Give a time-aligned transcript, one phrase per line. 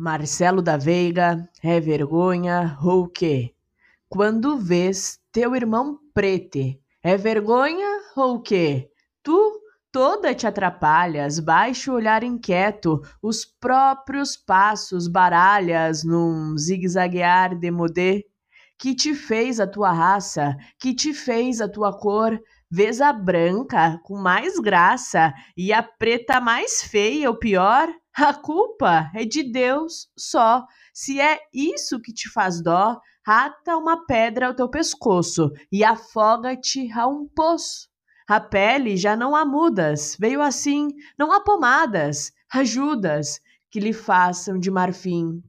[0.00, 3.52] Marcelo da Veiga, é vergonha ou quê?
[4.08, 8.88] Quando vês teu irmão prete, é vergonha ou quê?
[9.24, 18.24] Tu toda te atrapalhas, baixo olhar inquieto, os próprios passos baralhas num zigue-zaguear de modê.
[18.78, 22.38] Que te fez a tua raça, que te fez a tua cor,
[22.70, 27.88] vês a branca com mais graça e a preta mais feia ou pior?
[28.14, 30.64] A culpa é de Deus só.
[30.92, 36.90] Se é isso que te faz dó, ata uma pedra ao teu pescoço e afoga-te
[36.92, 37.88] a um poço.
[38.28, 40.88] A pele já não há mudas, veio assim,
[41.18, 45.42] não há pomadas, ajudas que lhe façam de marfim.